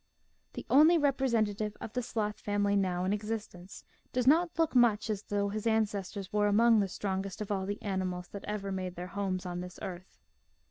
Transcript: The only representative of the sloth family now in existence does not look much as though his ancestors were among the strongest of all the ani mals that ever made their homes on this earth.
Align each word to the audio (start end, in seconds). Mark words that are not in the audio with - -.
The 0.53 0.65
only 0.67 0.97
representative 0.97 1.77
of 1.79 1.93
the 1.93 2.01
sloth 2.01 2.39
family 2.39 2.75
now 2.75 3.05
in 3.05 3.13
existence 3.13 3.83
does 4.11 4.25
not 4.25 4.57
look 4.57 4.73
much 4.75 5.11
as 5.11 5.21
though 5.21 5.49
his 5.49 5.67
ancestors 5.67 6.33
were 6.33 6.47
among 6.47 6.79
the 6.79 6.87
strongest 6.87 7.39
of 7.39 7.51
all 7.51 7.67
the 7.67 7.79
ani 7.83 8.05
mals 8.05 8.27
that 8.31 8.43
ever 8.45 8.71
made 8.71 8.95
their 8.95 9.09
homes 9.13 9.45
on 9.45 9.61
this 9.61 9.77
earth. 9.79 10.17